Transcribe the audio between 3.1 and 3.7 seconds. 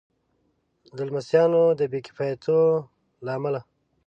له امله.